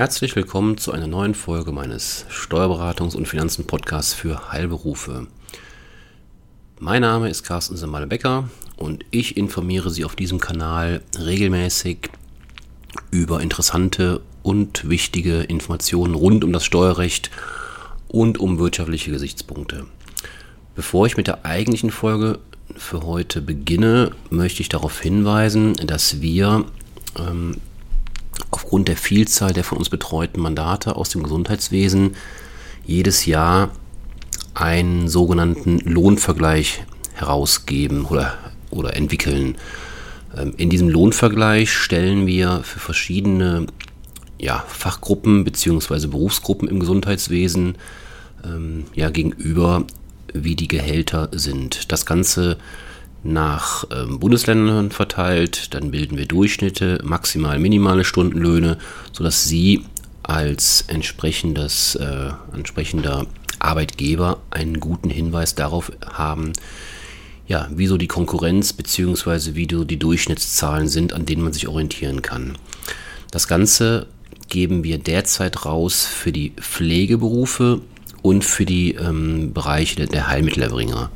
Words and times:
Herzlich 0.00 0.34
willkommen 0.34 0.78
zu 0.78 0.92
einer 0.92 1.06
neuen 1.06 1.34
Folge 1.34 1.72
meines 1.72 2.24
Steuerberatungs- 2.30 3.14
und 3.14 3.28
Finanzen-Podcasts 3.28 4.14
für 4.14 4.50
Heilberufe. 4.50 5.26
Mein 6.78 7.02
Name 7.02 7.28
ist 7.28 7.42
Carsten 7.42 7.76
Semmale-Becker 7.76 8.48
und 8.78 9.04
ich 9.10 9.36
informiere 9.36 9.90
Sie 9.90 10.06
auf 10.06 10.16
diesem 10.16 10.40
Kanal 10.40 11.02
regelmäßig 11.18 12.08
über 13.10 13.42
interessante 13.42 14.22
und 14.42 14.88
wichtige 14.88 15.40
Informationen 15.40 16.14
rund 16.14 16.44
um 16.44 16.52
das 16.54 16.64
Steuerrecht 16.64 17.30
und 18.08 18.38
um 18.38 18.58
wirtschaftliche 18.58 19.10
Gesichtspunkte. 19.10 19.84
Bevor 20.74 21.04
ich 21.04 21.18
mit 21.18 21.26
der 21.26 21.44
eigentlichen 21.44 21.90
Folge 21.90 22.38
für 22.74 23.02
heute 23.02 23.42
beginne, 23.42 24.12
möchte 24.30 24.62
ich 24.62 24.70
darauf 24.70 24.98
hinweisen, 24.98 25.74
dass 25.74 26.22
wir 26.22 26.64
ähm, 27.18 27.56
aufgrund 28.70 28.86
der 28.86 28.96
Vielzahl 28.96 29.52
der 29.52 29.64
von 29.64 29.78
uns 29.78 29.88
betreuten 29.88 30.40
Mandate 30.40 30.94
aus 30.94 31.08
dem 31.08 31.24
Gesundheitswesen 31.24 32.14
jedes 32.86 33.26
Jahr 33.26 33.70
einen 34.54 35.08
sogenannten 35.08 35.80
Lohnvergleich 35.80 36.84
herausgeben 37.14 38.04
oder, 38.04 38.38
oder 38.70 38.94
entwickeln. 38.94 39.56
Ähm, 40.38 40.54
in 40.56 40.70
diesem 40.70 40.88
Lohnvergleich 40.88 41.72
stellen 41.72 42.28
wir 42.28 42.60
für 42.62 42.78
verschiedene 42.78 43.66
ja, 44.38 44.64
Fachgruppen 44.68 45.42
bzw. 45.42 46.06
Berufsgruppen 46.06 46.68
im 46.68 46.78
Gesundheitswesen 46.78 47.74
ähm, 48.44 48.84
ja, 48.94 49.10
gegenüber, 49.10 49.84
wie 50.32 50.54
die 50.54 50.68
Gehälter 50.68 51.28
sind. 51.32 51.90
Das 51.90 52.06
Ganze 52.06 52.56
nach 53.22 53.84
ähm, 53.90 54.18
Bundesländern 54.18 54.90
verteilt, 54.90 55.74
dann 55.74 55.90
bilden 55.90 56.16
wir 56.16 56.26
Durchschnitte, 56.26 57.00
maximal 57.04 57.58
minimale 57.58 58.04
Stundenlöhne, 58.04 58.78
sodass 59.12 59.44
Sie 59.44 59.84
als 60.22 60.84
entsprechendes, 60.88 61.96
äh, 61.96 62.30
entsprechender 62.54 63.26
Arbeitgeber 63.58 64.38
einen 64.50 64.80
guten 64.80 65.10
Hinweis 65.10 65.54
darauf 65.54 65.92
haben, 66.06 66.52
ja, 67.46 67.68
wieso 67.74 67.98
die 67.98 68.06
Konkurrenz 68.06 68.72
bzw. 68.72 69.54
wie 69.54 69.66
die 69.66 69.98
Durchschnittszahlen 69.98 70.88
sind, 70.88 71.12
an 71.12 71.26
denen 71.26 71.42
man 71.42 71.52
sich 71.52 71.66
orientieren 71.66 72.22
kann. 72.22 72.56
Das 73.32 73.48
Ganze 73.48 74.06
geben 74.48 74.84
wir 74.84 74.98
derzeit 74.98 75.64
raus 75.64 76.06
für 76.06 76.32
die 76.32 76.50
Pflegeberufe 76.50 77.80
und 78.22 78.44
für 78.44 78.66
die 78.66 78.94
ähm, 78.94 79.52
Bereiche 79.52 80.06
der 80.06 80.28
Heilmittelerbringer. 80.28 81.10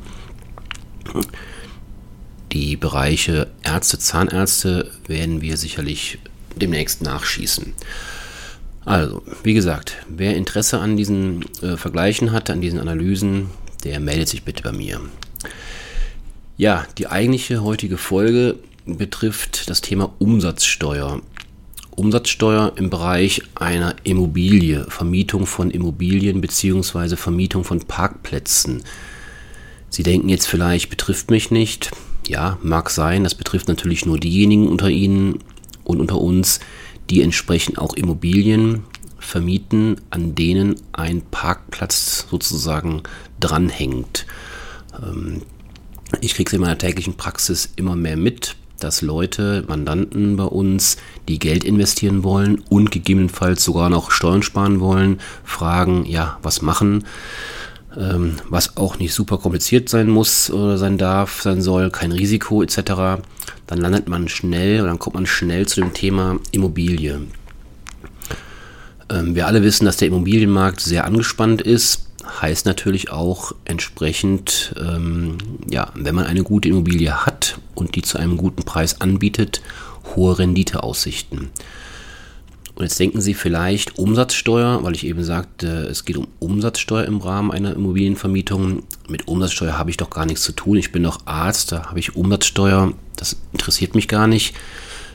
Die 2.55 2.77
Bereiche 2.77 3.47
Ärzte, 3.63 3.99
Zahnärzte 3.99 4.89
werden 5.07 5.41
wir 5.41 5.57
sicherlich 5.57 6.19
demnächst 6.55 7.01
nachschießen. 7.01 7.73
Also, 8.85 9.23
wie 9.43 9.53
gesagt, 9.53 9.97
wer 10.07 10.37
Interesse 10.37 10.79
an 10.79 10.95
diesen 10.95 11.43
äh, 11.61 11.75
Vergleichen 11.75 12.31
hat, 12.31 12.49
an 12.49 12.61
diesen 12.61 12.79
Analysen, 12.79 13.49
der 13.83 13.99
meldet 13.99 14.29
sich 14.29 14.43
bitte 14.43 14.63
bei 14.63 14.71
mir. 14.71 15.01
Ja, 16.55 16.87
die 16.97 17.07
eigentliche 17.07 17.61
heutige 17.61 17.97
Folge 17.97 18.55
betrifft 18.85 19.69
das 19.69 19.81
Thema 19.81 20.13
Umsatzsteuer. 20.19 21.21
Umsatzsteuer 21.97 22.71
im 22.77 22.89
Bereich 22.89 23.41
einer 23.55 23.97
Immobilie, 24.03 24.85
Vermietung 24.87 25.45
von 25.45 25.71
Immobilien 25.71 26.39
bzw. 26.39 27.17
Vermietung 27.17 27.65
von 27.65 27.79
Parkplätzen. 27.79 28.81
Sie 29.89 30.03
denken 30.03 30.29
jetzt 30.29 30.47
vielleicht, 30.47 30.89
betrifft 30.89 31.31
mich 31.31 31.51
nicht. 31.51 31.91
Ja, 32.27 32.57
mag 32.61 32.89
sein, 32.89 33.23
das 33.23 33.35
betrifft 33.35 33.67
natürlich 33.67 34.05
nur 34.05 34.19
diejenigen 34.19 34.67
unter 34.67 34.89
Ihnen 34.89 35.39
und 35.83 35.99
unter 35.99 36.19
uns, 36.19 36.59
die 37.09 37.21
entsprechend 37.21 37.77
auch 37.77 37.93
Immobilien 37.93 38.83
vermieten, 39.19 40.01
an 40.09 40.35
denen 40.35 40.75
ein 40.91 41.21
Parkplatz 41.21 42.27
sozusagen 42.29 43.03
dranhängt. 43.39 44.25
Ähm, 45.01 45.41
ich 46.21 46.35
kriege 46.35 46.47
es 46.47 46.53
in 46.53 46.61
meiner 46.61 46.77
täglichen 46.77 47.15
Praxis 47.15 47.69
immer 47.75 47.95
mehr 47.95 48.17
mit, 48.17 48.55
dass 48.79 49.01
Leute, 49.01 49.63
Mandanten 49.67 50.35
bei 50.35 50.43
uns, 50.43 50.97
die 51.27 51.39
Geld 51.39 51.63
investieren 51.63 52.23
wollen 52.23 52.61
und 52.69 52.91
gegebenenfalls 52.91 53.63
sogar 53.63 53.89
noch 53.89 54.11
Steuern 54.11 54.43
sparen 54.43 54.79
wollen, 54.79 55.19
fragen, 55.43 56.05
ja, 56.05 56.37
was 56.41 56.61
machen? 56.61 57.05
Ähm, 57.97 58.37
was 58.49 58.77
auch 58.77 58.99
nicht 58.99 59.13
super 59.13 59.37
kompliziert 59.37 59.89
sein 59.89 60.07
muss 60.09 60.49
oder 60.49 60.77
sein 60.77 60.97
darf, 60.97 61.41
sein 61.41 61.61
soll, 61.61 61.91
kein 61.91 62.11
Risiko 62.11 62.61
etc., 62.63 63.21
dann 63.67 63.79
landet 63.79 64.07
man 64.07 64.27
schnell 64.27 64.79
oder 64.81 64.89
dann 64.89 64.99
kommt 64.99 65.15
man 65.15 65.25
schnell 65.25 65.67
zu 65.67 65.81
dem 65.81 65.93
Thema 65.93 66.37
Immobilie. 66.51 67.21
Ähm, 69.09 69.35
wir 69.35 69.47
alle 69.47 69.63
wissen, 69.63 69.85
dass 69.85 69.97
der 69.97 70.09
Immobilienmarkt 70.09 70.81
sehr 70.81 71.05
angespannt 71.05 71.61
ist, 71.61 72.09
heißt 72.41 72.65
natürlich 72.65 73.11
auch 73.11 73.53
entsprechend, 73.65 74.73
ähm, 74.79 75.37
ja, 75.69 75.91
wenn 75.93 76.15
man 76.15 76.25
eine 76.25 76.43
gute 76.43 76.69
Immobilie 76.69 77.25
hat 77.25 77.59
und 77.75 77.95
die 77.95 78.01
zu 78.01 78.17
einem 78.17 78.37
guten 78.37 78.63
Preis 78.63 79.01
anbietet, 79.01 79.61
hohe 80.15 80.39
Renditeaussichten. 80.39 81.49
Und 82.75 82.83
jetzt 82.83 82.99
denken 82.99 83.21
Sie 83.21 83.33
vielleicht 83.33 83.97
Umsatzsteuer, 83.97 84.83
weil 84.83 84.95
ich 84.95 85.05
eben 85.05 85.23
sagte, 85.23 85.87
es 85.89 86.03
geht 86.03 86.17
um 86.17 86.27
Umsatzsteuer 86.39 87.05
im 87.05 87.19
Rahmen 87.19 87.51
einer 87.51 87.73
Immobilienvermietung. 87.73 88.83
Mit 89.07 89.29
Umsatzsteuer 89.29 89.77
habe 89.77 89.89
ich 89.89 89.97
doch 89.97 90.09
gar 90.09 90.25
nichts 90.25 90.43
zu 90.43 90.51
tun. 90.51 90.75
Ich 90.75 90.91
bin 90.91 91.03
doch 91.03 91.21
Arzt, 91.25 91.71
da 91.71 91.85
habe 91.85 91.99
ich 91.99 92.17
Umsatzsteuer. 92.17 92.93
Das 93.15 93.37
interessiert 93.53 93.95
mich 93.95 94.09
gar 94.09 94.27
nicht. 94.27 94.55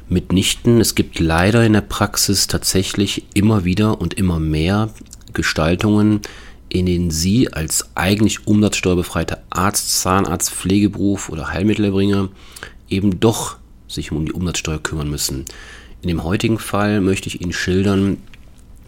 Mitnichten. 0.09 0.81
Es 0.81 0.95
gibt 0.95 1.21
leider 1.21 1.65
in 1.65 1.75
der 1.75 1.83
Praxis 1.83 2.47
tatsächlich 2.47 3.25
immer 3.35 3.65
wieder 3.65 4.01
und 4.01 4.15
immer 4.15 4.41
mehr 4.41 4.91
Gestaltungen, 5.35 6.21
in 6.69 6.87
denen 6.87 7.11
Sie 7.11 7.53
als 7.53 7.91
eigentlich 7.95 8.47
umsatzsteuerbefreiter 8.47 9.43
Arzt, 9.51 10.01
Zahnarzt, 10.01 10.51
Pflegeberuf 10.51 11.29
oder 11.29 11.49
Heilmittelerbringer 11.49 12.31
eben 12.89 13.21
doch 13.21 13.57
sich 13.87 14.13
um 14.13 14.25
die 14.25 14.33
Umsatzsteuer 14.33 14.79
kümmern 14.79 15.11
müssen. 15.11 15.45
In 16.03 16.09
dem 16.09 16.25
heutigen 16.25 16.59
Fall 16.59 17.01
möchte 17.01 17.29
ich 17.29 17.41
Ihnen 17.41 17.53
schildern, 17.53 18.19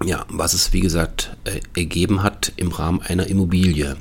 ja, 0.05 0.25
was 0.29 0.55
es 0.55 0.73
wie 0.73 0.81
gesagt 0.81 1.37
äh, 1.45 1.61
ergeben 1.77 2.23
hat 2.23 2.53
im 2.57 2.71
Rahmen 2.71 3.03
einer 3.03 3.27
Immobilie. 3.27 3.97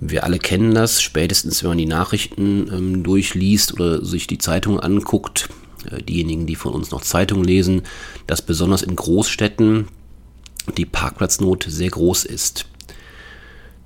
Wir 0.00 0.24
alle 0.24 0.38
kennen 0.38 0.74
das, 0.74 1.00
spätestens 1.00 1.62
wenn 1.62 1.70
man 1.70 1.78
die 1.78 1.86
Nachrichten 1.86 2.68
ähm, 2.70 3.02
durchliest 3.02 3.72
oder 3.72 4.04
sich 4.04 4.26
die 4.26 4.38
Zeitung 4.38 4.78
anguckt, 4.78 5.48
äh, 5.90 6.02
diejenigen, 6.02 6.46
die 6.46 6.56
von 6.56 6.74
uns 6.74 6.90
noch 6.90 7.00
Zeitungen 7.00 7.44
lesen, 7.44 7.82
dass 8.26 8.42
besonders 8.42 8.82
in 8.82 8.94
Großstädten 8.94 9.88
die 10.76 10.86
Parkplatznot 10.86 11.64
sehr 11.68 11.90
groß 11.90 12.24
ist. 12.24 12.66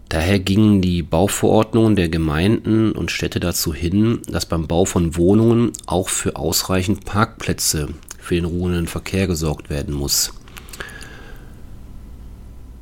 Daher 0.08 0.38
gingen 0.38 0.80
die 0.80 1.02
Bauverordnungen 1.02 1.94
der 1.94 2.08
Gemeinden 2.08 2.92
und 2.92 3.10
Städte 3.10 3.40
dazu 3.40 3.74
hin, 3.74 4.20
dass 4.26 4.46
beim 4.46 4.66
Bau 4.66 4.86
von 4.86 5.16
Wohnungen 5.16 5.72
auch 5.86 6.08
für 6.08 6.36
ausreichend 6.36 7.04
Parkplätze 7.04 7.88
für 8.18 8.34
den 8.34 8.46
ruhenden 8.46 8.86
Verkehr 8.86 9.26
gesorgt 9.26 9.68
werden 9.68 9.94
muss. 9.94 10.32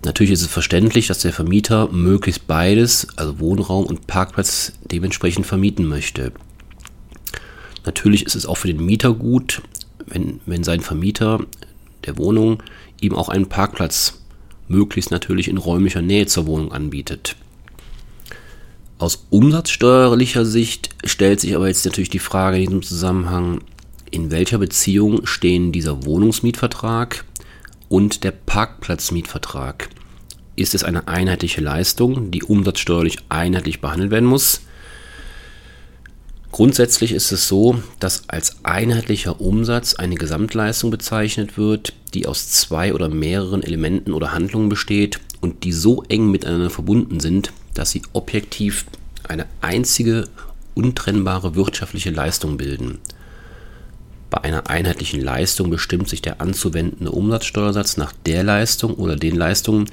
Natürlich 0.04 0.32
ist 0.34 0.42
es 0.42 0.48
verständlich, 0.48 1.08
dass 1.08 1.18
der 1.18 1.32
Vermieter 1.32 1.88
möglichst 1.90 2.46
beides, 2.46 3.08
also 3.16 3.40
Wohnraum 3.40 3.86
und 3.86 4.06
Parkplatz, 4.06 4.72
dementsprechend 4.84 5.46
vermieten 5.46 5.84
möchte. 5.84 6.32
Natürlich 7.84 8.24
ist 8.24 8.36
es 8.36 8.46
auch 8.46 8.56
für 8.56 8.68
den 8.68 8.84
Mieter 8.84 9.12
gut, 9.12 9.62
wenn, 10.06 10.40
wenn 10.46 10.62
sein 10.62 10.80
Vermieter 10.80 11.40
der 12.04 12.18
Wohnung 12.18 12.62
ihm 13.00 13.14
auch 13.16 13.28
einen 13.28 13.48
Parkplatz 13.48 14.20
möglichst 14.68 15.10
natürlich 15.10 15.48
in 15.48 15.56
räumlicher 15.56 16.02
Nähe 16.02 16.26
zur 16.26 16.46
Wohnung 16.46 16.72
anbietet. 16.72 17.36
Aus 18.98 19.26
umsatzsteuerlicher 19.30 20.46
Sicht 20.46 20.90
stellt 21.04 21.40
sich 21.40 21.54
aber 21.54 21.68
jetzt 21.68 21.84
natürlich 21.84 22.08
die 22.08 22.18
Frage 22.18 22.56
in 22.56 22.64
diesem 22.64 22.82
Zusammenhang, 22.82 23.60
in 24.10 24.30
welcher 24.30 24.58
Beziehung 24.58 25.26
stehen 25.26 25.72
dieser 25.72 26.04
Wohnungsmietvertrag 26.04 27.24
und 27.88 28.24
der 28.24 28.30
Parkplatzmietvertrag? 28.30 29.90
Ist 30.56 30.74
es 30.74 30.84
eine 30.84 31.08
einheitliche 31.08 31.60
Leistung, 31.60 32.30
die 32.30 32.42
umsatzsteuerlich 32.42 33.18
einheitlich 33.28 33.82
behandelt 33.82 34.10
werden 34.10 34.28
muss? 34.28 34.62
Grundsätzlich 36.56 37.12
ist 37.12 37.32
es 37.32 37.48
so, 37.48 37.82
dass 38.00 38.30
als 38.30 38.64
einheitlicher 38.64 39.42
Umsatz 39.42 39.92
eine 39.92 40.14
Gesamtleistung 40.14 40.90
bezeichnet 40.90 41.58
wird, 41.58 41.92
die 42.14 42.26
aus 42.26 42.48
zwei 42.48 42.94
oder 42.94 43.10
mehreren 43.10 43.62
Elementen 43.62 44.14
oder 44.14 44.32
Handlungen 44.32 44.70
besteht 44.70 45.20
und 45.42 45.64
die 45.64 45.72
so 45.72 46.02
eng 46.08 46.30
miteinander 46.30 46.70
verbunden 46.70 47.20
sind, 47.20 47.52
dass 47.74 47.90
sie 47.90 48.00
objektiv 48.14 48.86
eine 49.28 49.44
einzige 49.60 50.28
untrennbare 50.74 51.56
wirtschaftliche 51.56 52.08
Leistung 52.08 52.56
bilden. 52.56 53.00
Bei 54.30 54.42
einer 54.42 54.70
einheitlichen 54.70 55.20
Leistung 55.20 55.68
bestimmt 55.68 56.08
sich 56.08 56.22
der 56.22 56.40
anzuwendende 56.40 57.12
Umsatzsteuersatz 57.12 57.98
nach 57.98 58.14
der 58.24 58.44
Leistung 58.44 58.94
oder 58.94 59.16
den 59.16 59.36
Leistungen, 59.36 59.90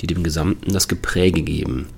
die 0.00 0.06
dem 0.06 0.22
Gesamten 0.22 0.72
das 0.72 0.86
Gepräge 0.86 1.42
geben. 1.42 1.88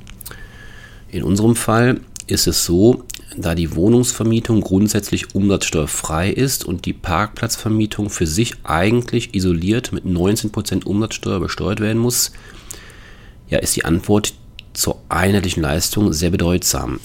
In 1.10 1.22
unserem 1.22 1.54
Fall 1.54 2.00
ist 2.26 2.46
es 2.46 2.64
so, 2.64 3.04
da 3.36 3.54
die 3.54 3.74
Wohnungsvermietung 3.74 4.60
grundsätzlich 4.60 5.34
umsatzsteuerfrei 5.34 6.30
ist 6.30 6.64
und 6.64 6.86
die 6.86 6.92
Parkplatzvermietung 6.92 8.10
für 8.10 8.26
sich 8.26 8.54
eigentlich 8.64 9.34
isoliert 9.34 9.92
mit 9.92 10.04
19% 10.04 10.84
Umsatzsteuer 10.84 11.40
besteuert 11.40 11.80
werden 11.80 11.98
muss, 11.98 12.32
ja, 13.48 13.58
ist 13.58 13.76
die 13.76 13.84
Antwort 13.84 14.34
zur 14.72 15.00
einheitlichen 15.08 15.62
Leistung 15.62 16.12
sehr 16.12 16.30
bedeutsam. 16.30 17.00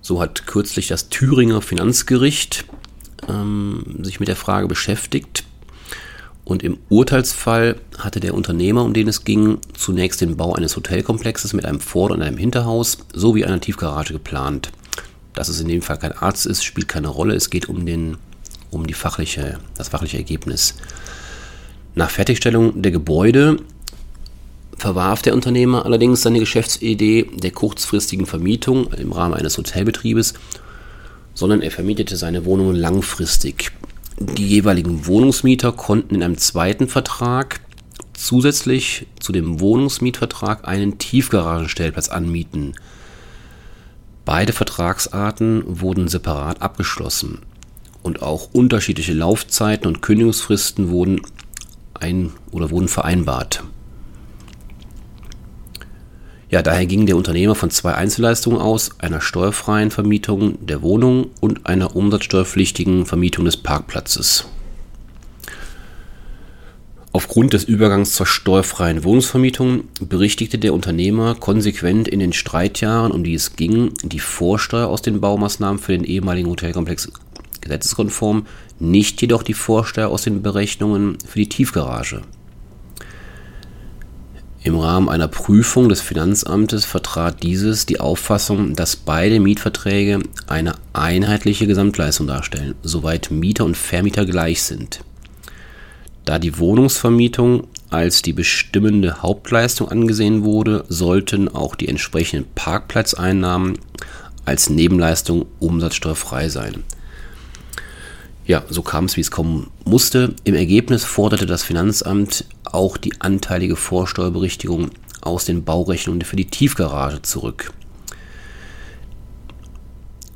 So 0.00 0.20
hat 0.20 0.46
kürzlich 0.46 0.88
das 0.88 1.08
Thüringer 1.10 1.60
Finanzgericht 1.60 2.64
ähm, 3.28 3.98
sich 4.02 4.20
mit 4.20 4.28
der 4.28 4.36
Frage 4.36 4.68
beschäftigt 4.68 5.44
und 6.48 6.62
im 6.62 6.78
Urteilsfall 6.88 7.76
hatte 7.98 8.20
der 8.20 8.32
Unternehmer, 8.32 8.82
um 8.82 8.94
den 8.94 9.06
es 9.06 9.24
ging, 9.24 9.58
zunächst 9.74 10.22
den 10.22 10.38
Bau 10.38 10.54
eines 10.54 10.74
Hotelkomplexes 10.76 11.52
mit 11.52 11.66
einem 11.66 11.78
Vorder- 11.78 12.14
und 12.14 12.22
einem 12.22 12.38
Hinterhaus 12.38 12.96
sowie 13.12 13.44
einer 13.44 13.60
Tiefgarage 13.60 14.14
geplant. 14.14 14.72
Dass 15.34 15.50
es 15.50 15.60
in 15.60 15.68
dem 15.68 15.82
Fall 15.82 15.98
kein 15.98 16.12
Arzt 16.12 16.46
ist, 16.46 16.64
spielt 16.64 16.88
keine 16.88 17.08
Rolle. 17.08 17.34
Es 17.34 17.50
geht 17.50 17.68
um, 17.68 17.84
den, 17.84 18.16
um 18.70 18.86
die 18.86 18.94
fachliche, 18.94 19.58
das 19.76 19.90
fachliche 19.90 20.16
Ergebnis. 20.16 20.76
Nach 21.94 22.08
Fertigstellung 22.08 22.80
der 22.80 22.92
Gebäude 22.92 23.58
verwarf 24.78 25.20
der 25.20 25.34
Unternehmer 25.34 25.84
allerdings 25.84 26.22
seine 26.22 26.40
Geschäftsidee 26.40 27.28
der 27.30 27.50
kurzfristigen 27.50 28.24
Vermietung 28.24 28.90
im 28.94 29.12
Rahmen 29.12 29.34
eines 29.34 29.58
Hotelbetriebes, 29.58 30.32
sondern 31.34 31.60
er 31.60 31.70
vermietete 31.70 32.16
seine 32.16 32.46
Wohnungen 32.46 32.74
langfristig. 32.74 33.70
Die 34.20 34.46
jeweiligen 34.46 35.06
Wohnungsmieter 35.06 35.72
konnten 35.72 36.16
in 36.16 36.22
einem 36.22 36.38
zweiten 36.38 36.88
Vertrag 36.88 37.60
zusätzlich 38.14 39.06
zu 39.20 39.30
dem 39.30 39.60
Wohnungsmietvertrag 39.60 40.66
einen 40.66 40.98
Tiefgaragenstellplatz 40.98 42.08
anmieten. 42.08 42.74
Beide 44.24 44.52
Vertragsarten 44.52 45.62
wurden 45.80 46.08
separat 46.08 46.60
abgeschlossen 46.62 47.38
und 48.02 48.22
auch 48.22 48.50
unterschiedliche 48.52 49.12
Laufzeiten 49.12 49.86
und 49.86 50.02
Kündigungsfristen 50.02 50.90
wurden 50.90 51.22
ein 51.94 52.32
oder 52.50 52.70
wurden 52.70 52.88
vereinbart. 52.88 53.62
Ja, 56.50 56.62
daher 56.62 56.86
ging 56.86 57.04
der 57.04 57.16
Unternehmer 57.16 57.54
von 57.54 57.70
zwei 57.70 57.94
Einzelleistungen 57.94 58.58
aus, 58.58 58.90
einer 58.98 59.20
steuerfreien 59.20 59.90
Vermietung 59.90 60.64
der 60.66 60.80
Wohnung 60.80 61.26
und 61.40 61.66
einer 61.66 61.94
umsatzsteuerpflichtigen 61.94 63.04
Vermietung 63.04 63.44
des 63.44 63.58
Parkplatzes. 63.58 64.46
Aufgrund 67.12 67.52
des 67.52 67.64
Übergangs 67.64 68.12
zur 68.12 68.26
steuerfreien 68.26 69.04
Wohnungsvermietung 69.04 69.84
berichtigte 70.00 70.58
der 70.58 70.72
Unternehmer 70.72 71.34
konsequent 71.34 72.08
in 72.08 72.20
den 72.20 72.32
Streitjahren, 72.32 73.12
um 73.12 73.24
die 73.24 73.34
es 73.34 73.56
ging, 73.56 73.92
die 74.02 74.20
Vorsteuer 74.20 74.88
aus 74.88 75.02
den 75.02 75.20
Baumaßnahmen 75.20 75.78
für 75.78 75.92
den 75.92 76.04
ehemaligen 76.04 76.48
Hotelkomplex 76.48 77.10
gesetzeskonform, 77.60 78.46
nicht 78.78 79.20
jedoch 79.20 79.42
die 79.42 79.54
Vorsteuer 79.54 80.08
aus 80.08 80.22
den 80.22 80.42
Berechnungen 80.42 81.18
für 81.26 81.40
die 81.40 81.48
Tiefgarage. 81.48 82.22
Im 84.68 84.76
Rahmen 84.76 85.08
einer 85.08 85.28
Prüfung 85.28 85.88
des 85.88 86.02
Finanzamtes 86.02 86.84
vertrat 86.84 87.42
dieses 87.42 87.86
die 87.86 88.00
Auffassung, 88.00 88.76
dass 88.76 88.96
beide 88.96 89.40
Mietverträge 89.40 90.20
eine 90.46 90.74
einheitliche 90.92 91.66
Gesamtleistung 91.66 92.26
darstellen, 92.26 92.74
soweit 92.82 93.30
Mieter 93.30 93.64
und 93.64 93.78
Vermieter 93.78 94.26
gleich 94.26 94.62
sind. 94.62 95.00
Da 96.26 96.38
die 96.38 96.58
Wohnungsvermietung 96.58 97.66
als 97.88 98.20
die 98.20 98.34
bestimmende 98.34 99.22
Hauptleistung 99.22 99.88
angesehen 99.88 100.44
wurde, 100.44 100.84
sollten 100.90 101.48
auch 101.48 101.74
die 101.74 101.88
entsprechenden 101.88 102.46
Parkplatzeinnahmen 102.54 103.78
als 104.44 104.68
Nebenleistung 104.68 105.46
umsatzsteuerfrei 105.60 106.50
sein 106.50 106.84
ja, 108.48 108.64
so 108.70 108.80
kam 108.82 109.04
es, 109.04 109.16
wie 109.16 109.20
es 109.20 109.30
kommen 109.30 109.70
musste. 109.84 110.34
Im 110.44 110.54
Ergebnis 110.54 111.04
forderte 111.04 111.44
das 111.44 111.62
Finanzamt 111.62 112.46
auch 112.64 112.96
die 112.96 113.20
anteilige 113.20 113.76
Vorsteuerberichtigung 113.76 114.90
aus 115.20 115.44
den 115.44 115.64
Baurechnungen 115.64 116.22
für 116.22 116.36
die 116.36 116.46
Tiefgarage 116.46 117.20
zurück. 117.20 117.74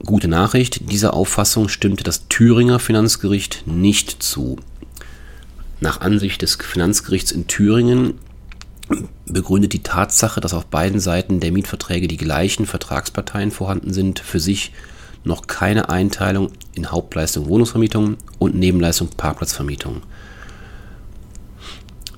Gute 0.04 0.28
Nachricht, 0.28 0.90
dieser 0.92 1.14
Auffassung 1.14 1.68
stimmte 1.68 2.04
das 2.04 2.28
Thüringer 2.28 2.78
Finanzgericht 2.78 3.62
nicht 3.66 4.22
zu. 4.22 4.56
Nach 5.80 6.02
Ansicht 6.02 6.42
des 6.42 6.56
Finanzgerichts 6.56 7.32
in 7.32 7.46
Thüringen 7.46 8.18
begründet 9.24 9.72
die 9.72 9.82
Tatsache, 9.82 10.40
dass 10.42 10.52
auf 10.52 10.66
beiden 10.66 11.00
Seiten 11.00 11.40
der 11.40 11.50
Mietverträge 11.50 12.08
die 12.08 12.18
gleichen 12.18 12.66
Vertragsparteien 12.66 13.52
vorhanden 13.52 13.94
sind, 13.94 14.18
für 14.18 14.40
sich 14.40 14.72
noch 15.24 15.46
keine 15.46 15.88
Einteilung 15.88 16.50
in 16.74 16.90
Hauptleistung 16.90 17.46
Wohnungsvermietung 17.48 18.16
und 18.38 18.54
Nebenleistung 18.54 19.08
Parkplatzvermietung. 19.08 20.02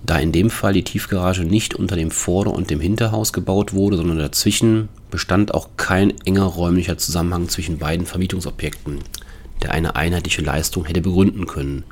Da 0.04 0.18
in 0.18 0.32
dem 0.32 0.50
Fall 0.50 0.74
die 0.74 0.84
Tiefgarage 0.84 1.44
nicht 1.44 1.74
unter 1.74 1.96
dem 1.96 2.10
Vorder- 2.10 2.52
und 2.52 2.70
dem 2.70 2.80
Hinterhaus 2.80 3.32
gebaut 3.32 3.72
wurde, 3.72 3.96
sondern 3.96 4.18
dazwischen, 4.18 4.88
bestand 5.10 5.54
auch 5.54 5.70
kein 5.76 6.12
enger 6.26 6.44
räumlicher 6.44 6.98
Zusammenhang 6.98 7.48
zwischen 7.48 7.78
beiden 7.78 8.04
Vermietungsobjekten, 8.04 8.98
der 9.62 9.72
eine 9.72 9.96
einheitliche 9.96 10.42
Leistung 10.42 10.84
hätte 10.84 11.00
begründen 11.00 11.46
können. 11.46 11.84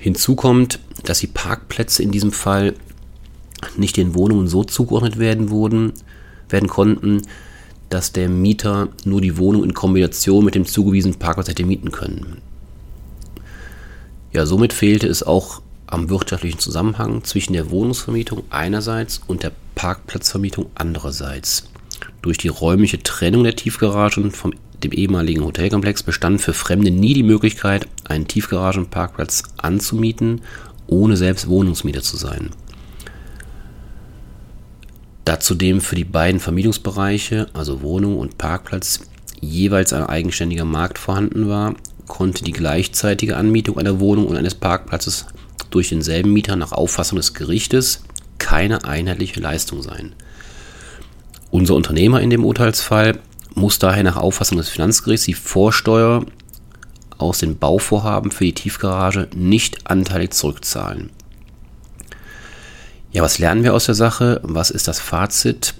Hinzu 0.00 0.34
kommt, 0.34 0.80
dass 1.04 1.20
die 1.20 1.28
Parkplätze 1.28 2.02
in 2.02 2.10
diesem 2.10 2.32
Fall 2.32 2.74
nicht 3.76 3.96
den 3.96 4.14
Wohnungen 4.14 4.48
so 4.48 4.64
zugeordnet 4.64 5.18
werden, 5.18 5.50
wurden, 5.50 5.92
werden 6.48 6.68
konnten, 6.68 7.22
dass 7.90 8.12
der 8.12 8.28
Mieter 8.28 8.88
nur 9.04 9.20
die 9.20 9.36
Wohnung 9.36 9.64
in 9.64 9.74
Kombination 9.74 10.44
mit 10.44 10.54
dem 10.54 10.64
zugewiesenen 10.64 11.18
Parkplatz 11.18 11.48
hätte 11.48 11.64
mieten 11.64 11.90
können. 11.90 12.38
Ja, 14.32 14.46
somit 14.46 14.72
fehlte 14.72 15.08
es 15.08 15.22
auch 15.22 15.60
am 15.86 16.08
wirtschaftlichen 16.08 16.60
Zusammenhang 16.60 17.24
zwischen 17.24 17.52
der 17.52 17.70
Wohnungsvermietung 17.70 18.44
einerseits 18.48 19.20
und 19.26 19.42
der 19.42 19.52
Parkplatzvermietung 19.74 20.66
andererseits. 20.76 21.68
Durch 22.22 22.38
die 22.38 22.48
räumliche 22.48 23.02
Trennung 23.02 23.44
der 23.44 23.56
Tiefgaragen 23.56 24.30
vom 24.30 24.54
dem 24.82 24.92
ehemaligen 24.92 25.44
Hotelkomplex 25.44 26.02
bestand 26.02 26.40
für 26.40 26.54
Fremde 26.54 26.90
nie 26.90 27.12
die 27.12 27.22
Möglichkeit, 27.22 27.86
einen 28.04 28.26
Tiefgaragenparkplatz 28.26 29.42
anzumieten, 29.58 30.40
ohne 30.86 31.16
selbst 31.16 31.48
Wohnungsmieter 31.48 32.02
zu 32.02 32.16
sein. 32.16 32.50
Da 35.30 35.38
zudem 35.38 35.80
für 35.80 35.94
die 35.94 36.02
beiden 36.02 36.40
Vermietungsbereiche, 36.40 37.46
also 37.52 37.82
Wohnung 37.82 38.18
und 38.18 38.36
Parkplatz, 38.36 39.02
jeweils 39.40 39.92
ein 39.92 40.02
eigenständiger 40.02 40.64
Markt 40.64 40.98
vorhanden 40.98 41.48
war, 41.48 41.76
konnte 42.08 42.42
die 42.42 42.50
gleichzeitige 42.50 43.36
Anmietung 43.36 43.78
einer 43.78 44.00
Wohnung 44.00 44.26
und 44.26 44.36
eines 44.36 44.56
Parkplatzes 44.56 45.26
durch 45.70 45.90
denselben 45.90 46.32
Mieter 46.32 46.56
nach 46.56 46.72
Auffassung 46.72 47.14
des 47.14 47.32
Gerichtes 47.32 48.02
keine 48.38 48.82
einheitliche 48.82 49.38
Leistung 49.38 49.82
sein. 49.82 50.16
Unser 51.52 51.76
Unternehmer 51.76 52.20
in 52.20 52.30
dem 52.30 52.44
Urteilsfall 52.44 53.20
muss 53.54 53.78
daher 53.78 54.02
nach 54.02 54.16
Auffassung 54.16 54.58
des 54.58 54.68
Finanzgerichts 54.68 55.26
die 55.26 55.34
Vorsteuer 55.34 56.26
aus 57.18 57.38
den 57.38 57.56
Bauvorhaben 57.56 58.32
für 58.32 58.46
die 58.46 58.54
Tiefgarage 58.54 59.28
nicht 59.36 59.88
anteilig 59.88 60.32
zurückzahlen. 60.32 61.10
Ja, 63.12 63.22
was 63.22 63.38
lernen 63.38 63.64
wir 63.64 63.74
aus 63.74 63.86
der 63.86 63.94
Sache? 63.96 64.40
Was 64.44 64.70
ist 64.70 64.86
das 64.86 65.00
Fazit? 65.00 65.74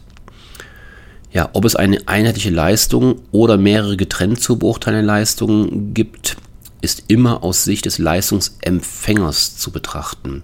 Ja, 1.33 1.51
ob 1.53 1.65
es 1.65 1.77
eine 1.77 2.09
einheitliche 2.09 2.51
Leistung 2.51 3.21
oder 3.31 3.57
mehrere 3.57 3.97
getrennt 3.97 4.41
zu 4.41 4.59
beurteilende 4.59 5.07
Leistungen 5.07 5.95
gibt, 5.95 6.37
ist 6.81 7.05
immer 7.07 7.45
aus 7.45 7.63
Sicht 7.63 7.85
des 7.85 7.99
Leistungsempfängers 7.99 9.57
zu 9.57 9.71
betrachten. 9.71 10.43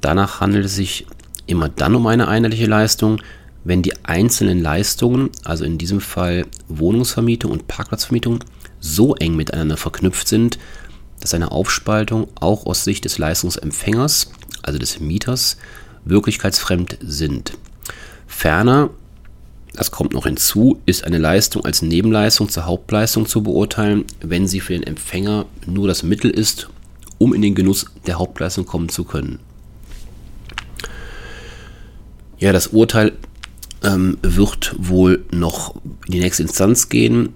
Danach 0.00 0.40
handelt 0.40 0.64
es 0.64 0.74
sich 0.74 1.06
immer 1.46 1.68
dann 1.68 1.94
um 1.94 2.06
eine 2.06 2.28
einheitliche 2.28 2.66
Leistung, 2.66 3.20
wenn 3.64 3.82
die 3.82 4.04
einzelnen 4.06 4.62
Leistungen, 4.62 5.30
also 5.44 5.64
in 5.64 5.76
diesem 5.76 6.00
Fall 6.00 6.46
Wohnungsvermietung 6.68 7.50
und 7.50 7.68
Parkplatzvermietung, 7.68 8.38
so 8.80 9.16
eng 9.16 9.36
miteinander 9.36 9.76
verknüpft 9.76 10.28
sind, 10.28 10.58
dass 11.20 11.34
eine 11.34 11.50
Aufspaltung 11.50 12.28
auch 12.36 12.64
aus 12.64 12.84
Sicht 12.84 13.04
des 13.04 13.18
Leistungsempfängers, 13.18 14.30
also 14.62 14.78
des 14.78 15.00
Mieters, 15.00 15.56
wirklichkeitsfremd 16.06 16.98
sind. 17.02 17.58
Ferner, 18.26 18.90
das 19.74 19.90
kommt 19.90 20.14
noch 20.14 20.24
hinzu, 20.24 20.80
ist 20.86 21.04
eine 21.04 21.18
Leistung 21.18 21.64
als 21.64 21.82
Nebenleistung 21.82 22.48
zur 22.48 22.64
Hauptleistung 22.64 23.26
zu 23.26 23.42
beurteilen, 23.42 24.04
wenn 24.20 24.48
sie 24.48 24.60
für 24.60 24.72
den 24.72 24.82
Empfänger 24.82 25.44
nur 25.66 25.86
das 25.86 26.02
Mittel 26.02 26.30
ist, 26.30 26.70
um 27.18 27.34
in 27.34 27.42
den 27.42 27.54
Genuss 27.54 27.86
der 28.06 28.18
Hauptleistung 28.18 28.64
kommen 28.64 28.88
zu 28.88 29.04
können. 29.04 29.38
Ja, 32.38 32.52
das 32.52 32.68
Urteil 32.68 33.12
ähm, 33.82 34.18
wird 34.22 34.74
wohl 34.78 35.24
noch 35.30 35.74
in 36.06 36.12
die 36.12 36.20
nächste 36.20 36.42
Instanz 36.42 36.88
gehen. 36.88 37.30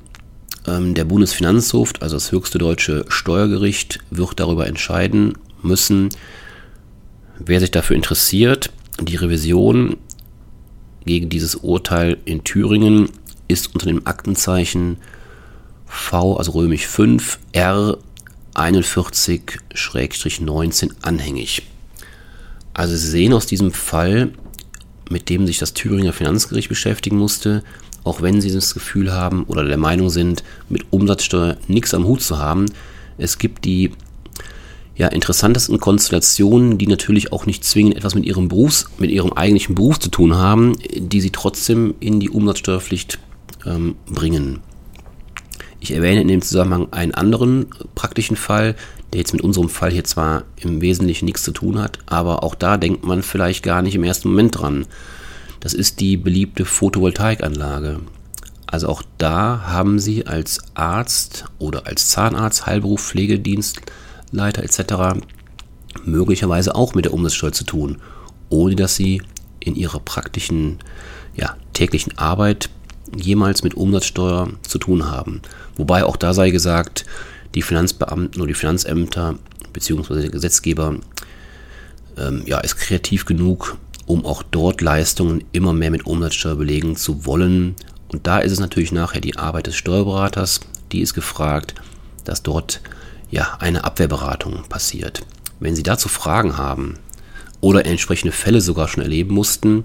Ähm, 0.66 0.94
der 0.94 1.04
Bundesfinanzhof, 1.04 1.92
also 2.00 2.16
das 2.16 2.32
höchste 2.32 2.58
deutsche 2.58 3.06
Steuergericht, 3.08 4.00
wird 4.10 4.38
darüber 4.40 4.66
entscheiden 4.66 5.38
müssen, 5.62 6.10
Wer 7.42 7.60
sich 7.60 7.70
dafür 7.70 7.96
interessiert, 7.96 8.70
die 9.00 9.16
Revision 9.16 9.96
gegen 11.06 11.30
dieses 11.30 11.54
Urteil 11.54 12.18
in 12.26 12.44
Thüringen 12.44 13.08
ist 13.48 13.74
unter 13.74 13.86
dem 13.86 14.06
Aktenzeichen 14.06 14.98
V, 15.86 16.36
also 16.36 16.52
römisch 16.52 16.86
5, 16.86 17.38
R 17.52 17.96
41-19 18.54 20.90
anhängig. 21.00 21.62
Also 22.74 22.94
Sie 22.94 23.08
sehen 23.08 23.32
aus 23.32 23.46
diesem 23.46 23.72
Fall, 23.72 24.34
mit 25.08 25.30
dem 25.30 25.46
sich 25.46 25.58
das 25.58 25.72
Thüringer 25.72 26.12
Finanzgericht 26.12 26.68
beschäftigen 26.68 27.16
musste, 27.16 27.64
auch 28.04 28.20
wenn 28.20 28.42
Sie 28.42 28.52
das 28.52 28.74
Gefühl 28.74 29.12
haben 29.12 29.44
oder 29.44 29.64
der 29.64 29.78
Meinung 29.78 30.10
sind, 30.10 30.44
mit 30.68 30.84
Umsatzsteuer 30.90 31.56
nichts 31.68 31.94
am 31.94 32.04
Hut 32.04 32.20
zu 32.22 32.38
haben, 32.38 32.66
es 33.16 33.38
gibt 33.38 33.64
die 33.64 33.92
ja, 35.00 35.08
interessantesten 35.08 35.80
Konstellationen, 35.80 36.76
die 36.76 36.86
natürlich 36.86 37.32
auch 37.32 37.46
nicht 37.46 37.64
zwingend 37.64 37.96
etwas 37.96 38.14
mit 38.14 38.26
ihrem 38.26 38.48
Berufs, 38.48 38.84
mit 38.98 39.10
ihrem 39.10 39.32
eigentlichen 39.32 39.74
Beruf 39.74 39.98
zu 39.98 40.10
tun 40.10 40.34
haben, 40.34 40.76
die 40.94 41.22
sie 41.22 41.30
trotzdem 41.30 41.94
in 42.00 42.20
die 42.20 42.28
Umsatzsteuerpflicht 42.28 43.18
ähm, 43.64 43.96
bringen. 44.04 44.58
Ich 45.80 45.94
erwähne 45.94 46.20
in 46.20 46.28
dem 46.28 46.42
Zusammenhang 46.42 46.92
einen 46.92 47.14
anderen 47.14 47.68
praktischen 47.94 48.36
Fall, 48.36 48.76
der 49.14 49.20
jetzt 49.20 49.32
mit 49.32 49.40
unserem 49.40 49.70
Fall 49.70 49.90
hier 49.90 50.04
zwar 50.04 50.42
im 50.56 50.82
Wesentlichen 50.82 51.24
nichts 51.24 51.44
zu 51.44 51.52
tun 51.52 51.80
hat, 51.80 51.98
aber 52.04 52.42
auch 52.42 52.54
da 52.54 52.76
denkt 52.76 53.02
man 53.02 53.22
vielleicht 53.22 53.62
gar 53.62 53.80
nicht 53.80 53.94
im 53.94 54.04
ersten 54.04 54.28
Moment 54.28 54.60
dran. 54.60 54.84
Das 55.60 55.72
ist 55.72 56.00
die 56.00 56.18
beliebte 56.18 56.66
Photovoltaikanlage. 56.66 58.00
Also 58.66 58.88
auch 58.88 59.02
da 59.16 59.62
haben 59.66 59.98
Sie 59.98 60.26
als 60.26 60.58
Arzt 60.74 61.46
oder 61.58 61.86
als 61.86 62.10
Zahnarzt, 62.10 62.66
Heilberuf, 62.66 63.00
Pflegedienstleiter 64.30 64.62
etc. 64.62 65.20
möglicherweise 66.04 66.74
auch 66.74 66.94
mit 66.94 67.04
der 67.04 67.14
Umsatzsteuer 67.14 67.52
zu 67.52 67.64
tun, 67.64 67.98
ohne 68.48 68.76
dass 68.76 68.96
Sie 68.96 69.22
in 69.60 69.76
Ihrer 69.76 70.00
praktischen, 70.00 70.78
ja, 71.36 71.56
täglichen 71.72 72.16
Arbeit 72.16 72.70
jemals 73.16 73.62
mit 73.62 73.74
Umsatzsteuer 73.74 74.50
zu 74.62 74.78
tun 74.78 75.10
haben. 75.10 75.42
Wobei 75.76 76.04
auch 76.04 76.16
da 76.16 76.32
sei 76.32 76.50
gesagt, 76.50 77.04
die 77.54 77.62
Finanzbeamten 77.62 78.40
oder 78.40 78.48
die 78.48 78.54
Finanzämter 78.54 79.36
bzw. 79.72 80.22
der 80.22 80.30
Gesetzgeber 80.30 80.96
ähm, 82.16 82.42
ja, 82.46 82.58
ist 82.58 82.76
kreativ 82.76 83.24
genug, 83.24 83.76
um 84.06 84.24
auch 84.24 84.42
dort 84.42 84.80
Leistungen 84.80 85.44
immer 85.52 85.72
mehr 85.72 85.90
mit 85.90 86.06
Umsatzsteuer 86.06 86.56
belegen 86.56 86.96
zu 86.96 87.26
wollen. 87.26 87.74
Und 88.08 88.26
da 88.26 88.38
ist 88.38 88.52
es 88.52 88.60
natürlich 88.60 88.92
nachher 88.92 89.20
die 89.20 89.36
Arbeit 89.36 89.66
des 89.66 89.76
Steuerberaters, 89.76 90.60
die 90.92 91.00
ist 91.00 91.14
gefragt, 91.14 91.74
dass 92.24 92.42
dort 92.42 92.80
ja 93.30 93.56
eine 93.60 93.84
Abwehrberatung 93.84 94.64
passiert. 94.68 95.22
Wenn 95.58 95.76
Sie 95.76 95.82
dazu 95.82 96.08
Fragen 96.08 96.56
haben 96.56 96.98
oder 97.60 97.86
entsprechende 97.86 98.32
Fälle 98.32 98.60
sogar 98.60 98.88
schon 98.88 99.02
erleben 99.02 99.34
mussten, 99.34 99.84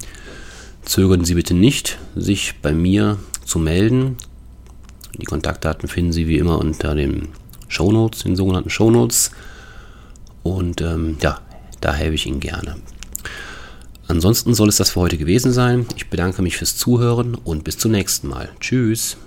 zögern 0.84 1.26
Sie 1.26 1.36
bitte 1.36 1.54
nicht, 1.54 1.98
sich 2.16 2.56
bei 2.62 2.74
mir 2.74 3.18
zu 3.44 3.60
melden. 3.60 4.18
Die 5.18 5.26
Kontaktdaten 5.26 5.88
finden 5.88 6.12
Sie 6.12 6.28
wie 6.28 6.38
immer 6.38 6.60
unter 6.60 6.96
den 6.96 7.30
Shownotes, 7.68 8.24
den 8.24 8.36
sogenannten 8.36 8.70
Shownotes. 8.70 9.32
Und 10.44 10.82
ähm, 10.82 11.18
ja, 11.22 11.40
da 11.82 11.94
helfe 11.94 12.16
ich 12.16 12.26
Ihnen 12.26 12.40
gerne. 12.40 12.76
Ansonsten 14.08 14.54
soll 14.54 14.70
es 14.70 14.78
das 14.78 14.92
für 14.92 15.00
heute 15.00 15.18
gewesen 15.18 15.52
sein. 15.52 15.88
Ich 15.96 16.10
bedanke 16.10 16.42
mich 16.42 16.58
fürs 16.58 16.78
Zuhören 16.78 17.36
und 17.36 17.64
bis 17.64 17.78
zum 17.78 17.92
nächsten 17.92 18.28
Mal. 18.28 18.50
Tschüss. 18.60 19.18